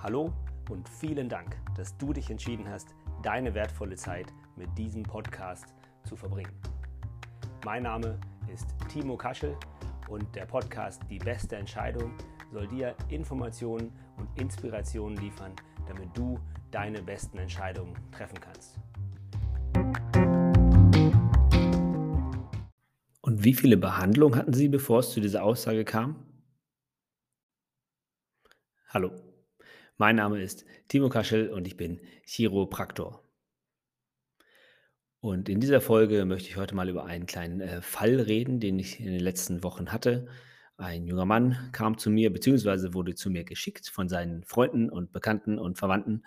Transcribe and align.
Hallo 0.00 0.32
und 0.70 0.88
vielen 0.88 1.28
Dank, 1.28 1.56
dass 1.76 1.98
du 1.98 2.12
dich 2.12 2.30
entschieden 2.30 2.68
hast, 2.68 2.94
deine 3.24 3.52
wertvolle 3.52 3.96
Zeit 3.96 4.32
mit 4.54 4.68
diesem 4.78 5.02
Podcast 5.02 5.74
zu 6.04 6.14
verbringen. 6.14 6.52
Mein 7.64 7.82
Name 7.82 8.20
ist 8.54 8.76
Timo 8.88 9.16
Kaschel 9.16 9.56
und 10.08 10.32
der 10.36 10.46
Podcast 10.46 11.02
Die 11.10 11.18
beste 11.18 11.56
Entscheidung 11.56 12.12
soll 12.52 12.68
dir 12.68 12.94
Informationen 13.08 13.90
und 14.18 14.28
Inspirationen 14.40 15.18
liefern, 15.18 15.50
damit 15.88 16.16
du 16.16 16.38
deine 16.70 17.02
besten 17.02 17.38
Entscheidungen 17.38 17.94
treffen 18.12 18.38
kannst. 18.40 18.78
Und 23.20 23.42
wie 23.42 23.54
viele 23.54 23.76
Behandlungen 23.76 24.38
hatten 24.38 24.52
Sie, 24.52 24.68
bevor 24.68 25.00
es 25.00 25.10
zu 25.10 25.20
dieser 25.20 25.42
Aussage 25.42 25.84
kam? 25.84 26.24
Hallo, 28.90 29.10
mein 29.98 30.14
Name 30.14 30.40
ist 30.40 30.64
Timo 30.86 31.08
Kaschel 31.08 31.50
und 31.50 31.66
ich 31.66 31.76
bin 31.76 32.00
Chiropraktor. 32.24 33.20
Und 35.20 35.48
in 35.48 35.58
dieser 35.58 35.80
Folge 35.80 36.24
möchte 36.24 36.48
ich 36.48 36.56
heute 36.56 36.76
mal 36.76 36.88
über 36.88 37.04
einen 37.04 37.26
kleinen 37.26 37.60
äh, 37.60 37.82
Fall 37.82 38.20
reden, 38.20 38.60
den 38.60 38.78
ich 38.78 39.00
in 39.00 39.06
den 39.06 39.20
letzten 39.20 39.64
Wochen 39.64 39.90
hatte. 39.90 40.28
Ein 40.76 41.08
junger 41.08 41.24
Mann 41.24 41.70
kam 41.72 41.98
zu 41.98 42.10
mir, 42.10 42.32
beziehungsweise 42.32 42.94
wurde 42.94 43.16
zu 43.16 43.28
mir 43.28 43.42
geschickt 43.42 43.88
von 43.88 44.08
seinen 44.08 44.44
Freunden 44.44 44.88
und 44.88 45.10
Bekannten 45.10 45.58
und 45.58 45.78
Verwandten, 45.78 46.22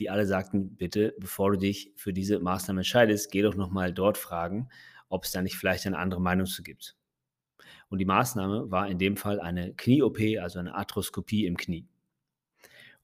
die 0.00 0.08
alle 0.08 0.24
sagten, 0.24 0.76
bitte, 0.76 1.14
bevor 1.18 1.52
du 1.52 1.58
dich 1.58 1.92
für 1.96 2.14
diese 2.14 2.40
Maßnahme 2.40 2.80
entscheidest, 2.80 3.30
geh 3.30 3.42
doch 3.42 3.54
nochmal 3.54 3.92
dort 3.92 4.16
fragen, 4.16 4.70
ob 5.10 5.24
es 5.24 5.32
da 5.32 5.42
nicht 5.42 5.56
vielleicht 5.56 5.86
eine 5.86 5.98
andere 5.98 6.22
Meinung 6.22 6.46
zu 6.46 6.62
gibt. 6.62 6.96
Und 7.90 7.98
die 7.98 8.06
Maßnahme 8.06 8.70
war 8.70 8.88
in 8.88 8.98
dem 8.98 9.18
Fall 9.18 9.38
eine 9.38 9.74
Knie-OP, 9.74 10.18
also 10.40 10.58
eine 10.58 10.74
Arthroskopie 10.74 11.44
im 11.44 11.58
Knie. 11.58 11.91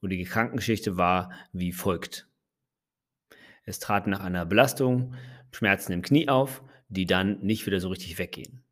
Und 0.01 0.11
die 0.11 0.23
Krankengeschichte 0.23 0.97
war 0.97 1.31
wie 1.51 1.71
folgt. 1.71 2.27
Es 3.65 3.79
traten 3.79 4.09
nach 4.09 4.21
einer 4.21 4.45
Belastung 4.45 5.13
Schmerzen 5.51 5.93
im 5.93 6.01
Knie 6.01 6.29
auf, 6.29 6.63
die 6.89 7.05
dann 7.05 7.39
nicht 7.41 7.65
wieder 7.65 7.79
so 7.79 7.89
richtig 7.89 8.17
weggehen. 8.17 8.63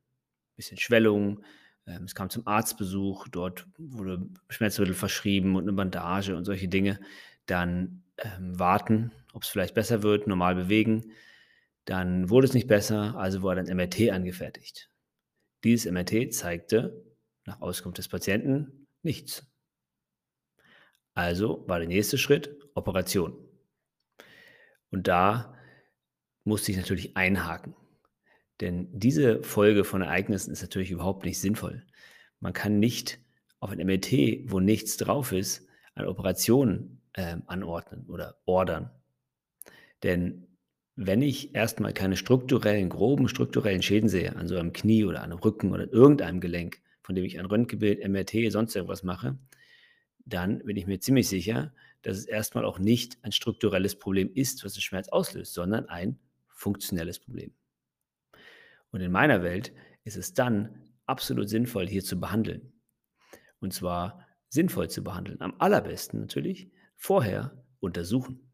Bisschen 0.55 0.78
Schwellung, 0.78 1.44
ähm, 1.86 2.03
es 2.03 2.16
kam 2.16 2.30
zum 2.30 2.48
Arztbesuch, 2.48 3.28
dort 3.30 3.67
wurde 3.78 4.28
Schmerzmittel 4.50 4.94
verschrieben 4.94 5.55
und 5.55 5.64
eine 5.64 5.73
Bandage 5.73 6.36
und 6.36 6.45
solche 6.45 6.67
Dinge. 6.67 7.00
Dann 7.45 8.03
ähm, 8.17 8.59
warten, 8.59 9.11
ob 9.33 9.44
es 9.44 9.50
vielleicht 9.50 9.75
besser 9.75 10.03
wird, 10.03 10.28
normal 10.28 10.55
bewegen. 10.55 11.11
Dann 11.86 12.30
wurde 12.30 12.48
es 12.48 12.53
nicht 12.53 12.67
besser, 12.67 13.16
also 13.16 13.42
wurde 13.42 13.61
ein 13.61 13.75
MRT 13.75 14.09
angefertigt. 14.11 14.89
Dieses 15.64 15.92
MRT 15.92 16.33
zeigte 16.33 17.03
nach 17.45 17.61
Auskunft 17.61 17.98
des 17.98 18.09
Patienten 18.09 18.88
nichts. 19.03 19.48
Also 21.18 21.64
war 21.66 21.80
der 21.80 21.88
nächste 21.88 22.20
Schritt 22.20 22.56
Operation. 22.76 23.34
Und 24.92 25.08
da 25.08 25.56
musste 26.44 26.70
ich 26.70 26.78
natürlich 26.78 27.18
einhaken. 27.18 27.73
Denn 28.62 28.88
diese 28.92 29.42
Folge 29.42 29.84
von 29.84 30.04
Ereignissen 30.04 30.52
ist 30.52 30.62
natürlich 30.62 30.92
überhaupt 30.92 31.26
nicht 31.26 31.40
sinnvoll. 31.42 31.84
Man 32.40 32.54
kann 32.54 32.78
nicht 32.78 33.18
auf 33.60 33.72
ein 33.72 33.80
MRT, 33.84 34.52
wo 34.52 34.60
nichts 34.60 34.98
drauf 34.98 35.32
ist, 35.32 35.68
eine 35.95 36.08
Operation 36.08 37.02
äh, 37.14 37.38
anordnen 37.48 38.06
oder 38.10 38.38
ordern. 38.45 38.92
Denn 40.04 40.45
wenn 40.95 41.23
ich 41.23 41.56
erstmal 41.56 41.94
keine 41.94 42.16
strukturellen, 42.16 42.90
groben 42.90 43.28
strukturellen 43.28 43.82
Schäden 43.82 44.08
sehe, 44.08 44.36
an 44.36 44.48
so 44.48 44.56
einem 44.56 44.72
Knie 44.72 45.04
oder 45.04 45.23
an 45.23 45.32
einem 45.32 45.40
Rücken 45.40 45.72
oder 45.72 45.92
irgendeinem 45.92 46.42
Gelenk, 46.42 46.80
von 47.02 47.16
dem 47.16 47.26
ich 47.26 47.40
ein 47.40 47.48
Röntgenbild, 47.48 48.08
MRT, 48.08 48.52
sonst 48.52 48.76
irgendwas 48.76 49.02
mache, 49.02 49.40
dann 50.28 50.59
bin 50.59 50.78
ich 50.78 50.88
mir 50.88 51.00
ziemlich 51.00 51.30
sicher, 51.30 51.73
dass 52.02 52.17
es 52.17 52.25
erstmal 52.25 52.66
auch 52.66 52.80
nicht 52.80 53.17
ein 53.23 53.32
strukturelles 53.32 53.98
Problem 53.98 54.32
ist, 54.33 54.64
was 54.64 54.73
den 54.73 54.82
Schmerz 54.82 55.10
auslöst, 55.10 55.54
sondern 55.54 55.88
ein 55.89 56.20
funktionelles 56.48 57.20
Problem. 57.20 57.54
Und 58.92 59.02
in 59.02 59.11
meiner 59.11 59.43
Welt 59.43 59.73
ist 60.04 60.17
es 60.17 60.33
dann 60.33 60.83
absolut 61.05 61.49
sinnvoll, 61.49 61.88
hier 61.88 62.04
zu 62.04 62.20
behandeln. 62.20 62.73
Und 63.60 63.73
zwar 63.73 64.26
sinnvoll 64.49 64.89
zu 64.89 65.04
behandeln. 65.04 65.42
Am 65.42 65.55
allerbesten 65.60 66.20
natürlich 66.20 66.71
vorher 66.95 67.64
untersuchen. 67.80 68.52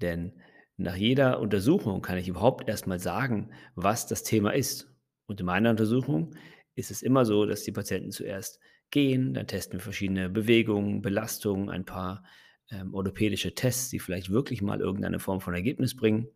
Denn 0.00 0.40
nach 0.76 0.96
jeder 0.96 1.40
Untersuchung 1.40 2.02
kann 2.02 2.18
ich 2.18 2.28
überhaupt 2.28 2.68
erstmal 2.68 2.98
sagen, 2.98 3.52
was 3.74 4.06
das 4.06 4.22
Thema 4.22 4.50
ist. 4.54 4.90
Und 5.26 5.40
in 5.40 5.46
meiner 5.46 5.70
Untersuchung 5.70 6.34
ist 6.74 6.90
es 6.90 7.02
immer 7.02 7.24
so, 7.24 7.46
dass 7.46 7.62
die 7.62 7.72
Patienten 7.72 8.10
zuerst 8.10 8.58
gehen, 8.92 9.34
dann 9.34 9.48
testen 9.48 9.78
wir 9.78 9.82
verschiedene 9.82 10.28
Bewegungen, 10.28 11.02
Belastungen, 11.02 11.68
ein 11.68 11.84
paar 11.84 12.22
ähm, 12.70 12.94
orthopädische 12.94 13.54
Tests, 13.54 13.90
die 13.90 13.98
vielleicht 13.98 14.30
wirklich 14.30 14.62
mal 14.62 14.80
irgendeine 14.80 15.18
Form 15.18 15.40
von 15.40 15.54
Ergebnis 15.54 15.96
bringen. 15.96 16.28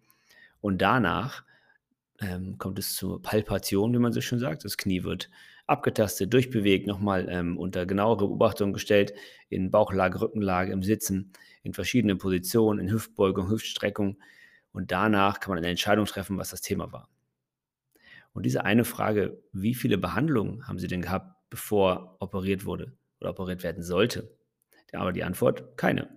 Und 0.60 0.82
danach 0.82 1.44
ähm, 2.20 2.58
kommt 2.58 2.78
es 2.78 2.94
zur 2.94 3.22
Palpation, 3.22 3.92
wie 3.92 3.98
man 3.98 4.12
so 4.12 4.20
schön 4.20 4.38
sagt. 4.38 4.64
Das 4.64 4.76
Knie 4.76 5.04
wird 5.04 5.30
abgetastet, 5.66 6.32
durchbewegt, 6.32 6.86
nochmal 6.86 7.28
ähm, 7.28 7.58
unter 7.58 7.86
genauere 7.86 8.18
Beobachtung 8.18 8.72
gestellt, 8.72 9.12
in 9.48 9.70
Bauchlage, 9.70 10.20
Rückenlage, 10.20 10.72
im 10.72 10.82
Sitzen, 10.82 11.32
in 11.62 11.74
verschiedenen 11.74 12.18
Positionen, 12.18 12.80
in 12.80 12.90
Hüftbeugung, 12.90 13.50
Hüftstreckung. 13.50 14.18
Und 14.72 14.92
danach 14.92 15.40
kann 15.40 15.50
man 15.50 15.58
eine 15.58 15.68
Entscheidung 15.68 16.06
treffen, 16.06 16.38
was 16.38 16.50
das 16.50 16.60
Thema 16.60 16.92
war. 16.92 17.08
Und 18.32 18.44
diese 18.44 18.64
eine 18.64 18.84
Frage, 18.84 19.42
wie 19.52 19.74
viele 19.74 19.98
Behandlungen 19.98 20.68
haben 20.68 20.78
Sie 20.78 20.88
denn 20.88 21.02
gehabt, 21.02 21.35
bevor 21.50 22.16
operiert 22.20 22.64
wurde 22.64 22.96
oder 23.20 23.30
operiert 23.30 23.62
werden 23.62 23.82
sollte? 23.82 24.36
Aber 24.92 25.12
die 25.12 25.24
Antwort, 25.24 25.76
keine. 25.76 26.08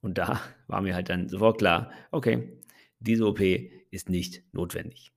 Und 0.00 0.18
da 0.18 0.40
war 0.66 0.80
mir 0.80 0.94
halt 0.94 1.08
dann 1.08 1.28
sofort 1.28 1.58
klar, 1.58 1.92
okay, 2.10 2.58
diese 2.98 3.26
OP 3.26 3.40
ist 3.90 4.08
nicht 4.08 4.44
notwendig. 4.52 5.12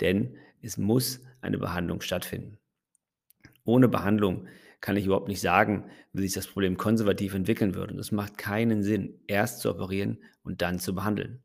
Denn 0.00 0.36
es 0.62 0.76
muss 0.76 1.20
eine 1.40 1.58
Behandlung 1.58 2.00
stattfinden. 2.00 2.58
Ohne 3.64 3.88
Behandlung 3.88 4.48
kann 4.80 4.96
ich 4.96 5.06
überhaupt 5.06 5.28
nicht 5.28 5.40
sagen, 5.40 5.90
wie 6.12 6.22
sich 6.22 6.32
das 6.32 6.46
Problem 6.46 6.76
konservativ 6.76 7.34
entwickeln 7.34 7.74
würde. 7.74 7.94
Und 7.94 8.00
es 8.00 8.12
macht 8.12 8.38
keinen 8.38 8.82
Sinn, 8.82 9.20
erst 9.26 9.60
zu 9.60 9.70
operieren 9.70 10.18
und 10.42 10.62
dann 10.62 10.78
zu 10.78 10.94
behandeln. 10.94 11.42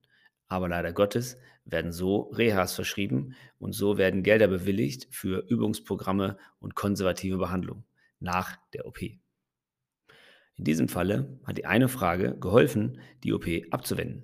Aber 0.47 0.69
leider 0.69 0.94
Gottes 0.94 1.38
werden 1.66 1.91
so 1.91 2.31
Rehas 2.31 2.73
verschrieben 2.73 3.35
und 3.57 3.73
so 3.73 3.97
werden 3.97 4.23
Gelder 4.23 4.47
bewilligt 4.47 5.07
für 5.09 5.45
Übungsprogramme 5.47 6.38
und 6.59 6.75
konservative 6.75 7.38
Behandlung 7.38 7.83
nach 8.19 8.57
der 8.73 8.85
OP. 8.85 9.01
In 9.01 10.63
diesem 10.63 10.88
Falle 10.88 11.39
hat 11.44 11.57
die 11.57 11.66
eine 11.66 11.89
Frage 11.89 12.38
geholfen, 12.39 13.00
die 13.23 13.34
OP 13.34 13.45
abzuwenden. 13.72 14.23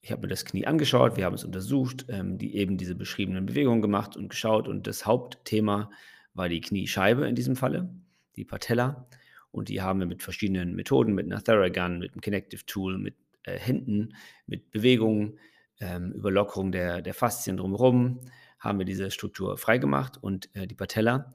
Ich 0.00 0.12
habe 0.12 0.22
mir 0.22 0.28
das 0.28 0.44
Knie 0.44 0.66
angeschaut, 0.66 1.16
wir 1.16 1.24
haben 1.24 1.34
es 1.34 1.44
untersucht, 1.44 2.04
ähm, 2.08 2.36
die 2.36 2.56
eben 2.56 2.76
diese 2.76 2.94
beschriebenen 2.94 3.46
Bewegungen 3.46 3.80
gemacht 3.80 4.16
und 4.16 4.28
geschaut 4.28 4.68
und 4.68 4.86
das 4.86 5.06
Hauptthema 5.06 5.90
war 6.34 6.48
die 6.48 6.60
Kniescheibe 6.60 7.26
in 7.26 7.34
diesem 7.34 7.56
Falle, 7.56 7.88
die 8.36 8.44
Patella 8.44 9.08
und 9.50 9.70
die 9.70 9.80
haben 9.80 10.00
wir 10.00 10.06
mit 10.06 10.22
verschiedenen 10.22 10.74
Methoden, 10.74 11.14
mit 11.14 11.26
einer 11.26 11.42
Theragun, 11.42 11.98
mit 11.98 12.12
einem 12.12 12.20
Connective 12.20 12.66
Tool, 12.66 12.98
mit 12.98 13.14
äh, 13.44 13.58
Händen, 13.58 14.14
mit 14.46 14.70
Bewegungen, 14.70 15.38
ähm, 15.80 16.12
Überlockerung 16.12 16.72
der, 16.72 17.02
der 17.02 17.14
Faszien 17.14 17.56
drumherum, 17.56 18.20
haben 18.58 18.78
wir 18.78 18.86
diese 18.86 19.10
Struktur 19.10 19.58
freigemacht 19.58 20.22
und 20.22 20.54
äh, 20.54 20.66
die 20.66 20.74
Patella 20.74 21.34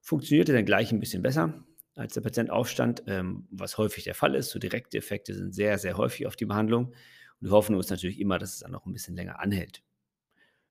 funktionierte 0.00 0.52
dann 0.52 0.66
gleich 0.66 0.92
ein 0.92 1.00
bisschen 1.00 1.22
besser, 1.22 1.64
als 1.94 2.14
der 2.14 2.20
Patient 2.20 2.50
aufstand, 2.50 3.04
ähm, 3.06 3.46
was 3.50 3.78
häufig 3.78 4.04
der 4.04 4.14
Fall 4.14 4.34
ist. 4.34 4.50
So 4.50 4.58
direkte 4.58 4.98
Effekte 4.98 5.34
sind 5.34 5.54
sehr, 5.54 5.78
sehr 5.78 5.96
häufig 5.96 6.26
auf 6.26 6.36
die 6.36 6.44
Behandlung. 6.44 6.86
Und 6.86 7.48
die 7.48 7.50
Hoffnung 7.50 7.80
ist 7.80 7.90
natürlich 7.90 8.20
immer, 8.20 8.38
dass 8.38 8.54
es 8.54 8.58
dann 8.60 8.72
noch 8.72 8.84
ein 8.84 8.92
bisschen 8.92 9.16
länger 9.16 9.40
anhält. 9.40 9.82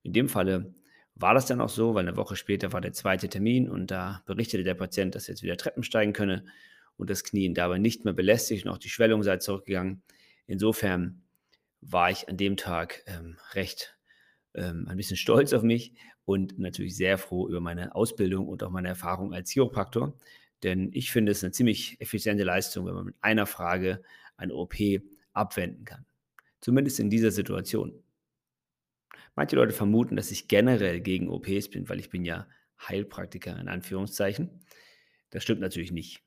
In 0.02 0.12
dem 0.12 0.28
Falle 0.28 0.74
war 1.14 1.34
das 1.34 1.46
dann 1.46 1.60
auch 1.60 1.68
so, 1.68 1.94
weil 1.94 2.06
eine 2.06 2.16
Woche 2.16 2.36
später 2.36 2.72
war 2.72 2.80
der 2.80 2.92
zweite 2.92 3.28
Termin 3.28 3.68
und 3.68 3.90
da 3.90 4.22
berichtete 4.26 4.64
der 4.64 4.74
Patient, 4.74 5.14
dass 5.14 5.28
er 5.28 5.32
jetzt 5.32 5.42
wieder 5.42 5.56
Treppen 5.56 5.82
steigen 5.82 6.12
könne 6.12 6.44
und 6.96 7.10
das 7.10 7.24
Knie 7.24 7.44
ihn 7.44 7.54
dabei 7.54 7.78
nicht 7.78 8.04
mehr 8.04 8.14
belästigt 8.14 8.66
und 8.66 8.72
auch 8.72 8.78
die 8.78 8.88
Schwellung 8.88 9.22
sei 9.22 9.38
zurückgegangen. 9.38 10.02
Insofern 10.46 11.22
war 11.80 12.10
ich 12.10 12.28
an 12.28 12.36
dem 12.36 12.56
Tag 12.56 13.02
ähm, 13.06 13.36
recht 13.52 13.96
ähm, 14.54 14.86
ein 14.88 14.96
bisschen 14.96 15.16
stolz 15.18 15.52
auf 15.52 15.62
mich 15.62 15.94
und 16.24 16.58
natürlich 16.58 16.96
sehr 16.96 17.18
froh 17.18 17.48
über 17.48 17.60
meine 17.60 17.94
Ausbildung 17.94 18.48
und 18.48 18.62
auch 18.62 18.70
meine 18.70 18.88
Erfahrung 18.88 19.32
als 19.34 19.50
Chiropraktor. 19.50 20.14
Denn 20.62 20.90
ich 20.92 21.12
finde 21.12 21.32
es 21.32 21.44
eine 21.44 21.52
ziemlich 21.52 22.00
effiziente 22.00 22.44
Leistung, 22.44 22.86
wenn 22.86 22.94
man 22.94 23.06
mit 23.06 23.16
einer 23.20 23.46
Frage 23.46 24.02
eine 24.36 24.54
OP 24.54 24.74
abwenden 25.32 25.84
kann. 25.84 26.06
Zumindest 26.60 27.00
in 27.00 27.10
dieser 27.10 27.30
Situation. 27.30 28.02
Manche 29.36 29.56
Leute 29.56 29.72
vermuten, 29.72 30.16
dass 30.16 30.30
ich 30.30 30.48
generell 30.48 31.00
gegen 31.00 31.28
OPs 31.28 31.68
bin, 31.68 31.88
weil 31.88 32.00
ich 32.00 32.08
bin 32.08 32.24
ja 32.24 32.46
Heilpraktiker 32.80 33.58
in 33.58 33.68
Anführungszeichen. 33.68 34.64
Das 35.30 35.42
stimmt 35.42 35.60
natürlich 35.60 35.92
nicht. 35.92 36.22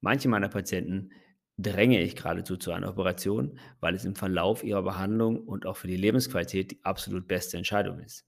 Manche 0.00 0.28
meiner 0.28 0.48
Patienten 0.48 1.10
dränge 1.58 2.02
ich 2.02 2.16
geradezu 2.16 2.56
zu 2.56 2.72
einer 2.72 2.88
Operation, 2.88 3.58
weil 3.80 3.94
es 3.94 4.04
im 4.04 4.14
Verlauf 4.14 4.62
ihrer 4.62 4.82
Behandlung 4.82 5.40
und 5.40 5.66
auch 5.66 5.76
für 5.76 5.88
die 5.88 5.96
Lebensqualität 5.96 6.72
die 6.72 6.84
absolut 6.84 7.26
beste 7.26 7.56
Entscheidung 7.56 8.00
ist. 8.00 8.26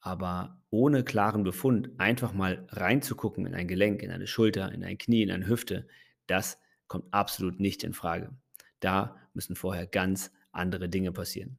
Aber 0.00 0.62
ohne 0.70 1.04
klaren 1.04 1.42
Befund 1.42 1.90
einfach 1.98 2.32
mal 2.32 2.66
reinzugucken 2.70 3.46
in 3.46 3.54
ein 3.54 3.66
Gelenk, 3.66 4.02
in 4.02 4.10
eine 4.10 4.26
Schulter, 4.26 4.72
in 4.72 4.84
ein 4.84 4.98
Knie, 4.98 5.22
in 5.22 5.30
eine 5.30 5.48
Hüfte, 5.48 5.88
das 6.26 6.58
kommt 6.86 7.12
absolut 7.12 7.60
nicht 7.60 7.82
in 7.82 7.92
Frage. 7.92 8.36
Da 8.80 9.16
müssen 9.32 9.56
vorher 9.56 9.86
ganz 9.86 10.30
andere 10.52 10.88
Dinge 10.88 11.12
passieren. 11.12 11.58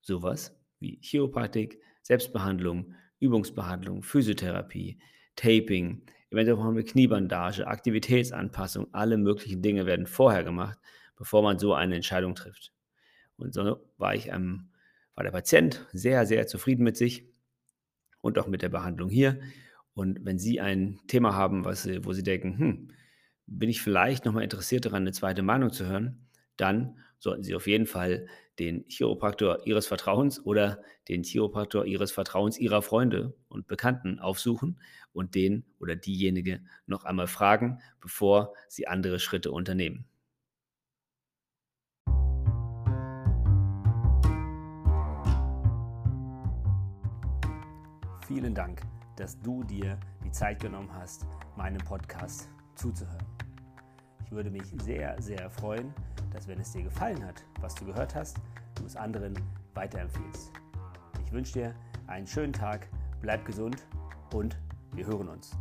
Sowas 0.00 0.58
wie 0.80 0.98
Chiropraktik, 1.02 1.80
Selbstbehandlung, 2.02 2.94
Übungsbehandlung, 3.20 4.02
Physiotherapie, 4.02 4.98
Taping, 5.36 6.02
eventuell 6.34 6.58
auch 6.58 6.64
eine 6.64 6.84
Kniebandage, 6.84 7.66
Aktivitätsanpassung, 7.66 8.88
alle 8.92 9.16
möglichen 9.16 9.62
Dinge 9.62 9.86
werden 9.86 10.06
vorher 10.06 10.44
gemacht, 10.44 10.78
bevor 11.16 11.42
man 11.42 11.58
so 11.58 11.74
eine 11.74 11.94
Entscheidung 11.94 12.34
trifft. 12.34 12.72
Und 13.36 13.54
so 13.54 13.80
war 13.96 14.14
ich 14.14 14.28
ähm, 14.28 14.68
war 15.14 15.24
der 15.24 15.30
Patient 15.30 15.86
sehr, 15.92 16.26
sehr 16.26 16.46
zufrieden 16.46 16.84
mit 16.84 16.96
sich 16.96 17.28
und 18.20 18.38
auch 18.38 18.46
mit 18.46 18.62
der 18.62 18.68
Behandlung 18.68 19.08
hier. 19.08 19.40
Und 19.94 20.24
wenn 20.24 20.38
Sie 20.38 20.60
ein 20.60 20.98
Thema 21.06 21.34
haben, 21.34 21.64
was, 21.64 21.88
wo 22.04 22.12
Sie 22.12 22.22
denken, 22.22 22.58
hm, 22.58 22.88
bin 23.46 23.68
ich 23.68 23.80
vielleicht 23.80 24.24
nochmal 24.24 24.42
interessiert 24.42 24.86
daran, 24.86 25.02
eine 25.02 25.12
zweite 25.12 25.42
Meinung 25.42 25.70
zu 25.70 25.86
hören, 25.86 26.26
dann 26.56 26.98
sollten 27.24 27.42
Sie 27.42 27.56
auf 27.56 27.66
jeden 27.66 27.86
Fall 27.86 28.28
den 28.60 28.84
Chiropraktor 28.88 29.66
Ihres 29.66 29.88
Vertrauens 29.88 30.44
oder 30.44 30.80
den 31.08 31.24
Chiropraktor 31.24 31.84
Ihres 31.86 32.12
Vertrauens 32.12 32.58
Ihrer 32.58 32.82
Freunde 32.82 33.34
und 33.48 33.66
Bekannten 33.66 34.20
aufsuchen 34.20 34.78
und 35.12 35.34
den 35.34 35.64
oder 35.80 35.96
diejenige 35.96 36.60
noch 36.86 37.04
einmal 37.04 37.26
fragen, 37.26 37.80
bevor 38.00 38.54
Sie 38.68 38.86
andere 38.86 39.18
Schritte 39.18 39.50
unternehmen. 39.50 40.04
Vielen 48.28 48.54
Dank, 48.54 48.82
dass 49.16 49.38
du 49.40 49.64
dir 49.64 49.98
die 50.24 50.30
Zeit 50.30 50.60
genommen 50.60 50.90
hast, 50.92 51.26
meinem 51.56 51.78
Podcast 51.78 52.48
zuzuhören. 52.74 53.26
Ich 54.24 54.30
würde 54.30 54.50
mich 54.50 54.64
sehr, 54.82 55.20
sehr 55.20 55.50
freuen, 55.50 55.92
dass 56.34 56.48
wenn 56.48 56.60
es 56.60 56.72
dir 56.72 56.82
gefallen 56.82 57.24
hat, 57.24 57.42
was 57.60 57.74
du 57.76 57.86
gehört 57.86 58.14
hast, 58.14 58.38
du 58.74 58.84
es 58.84 58.96
anderen 58.96 59.34
weiterempfiehlst. 59.74 60.50
Ich 61.24 61.32
wünsche 61.32 61.52
dir 61.54 61.74
einen 62.08 62.26
schönen 62.26 62.52
Tag, 62.52 62.88
bleib 63.22 63.44
gesund 63.46 63.86
und 64.32 64.58
wir 64.92 65.06
hören 65.06 65.28
uns. 65.28 65.56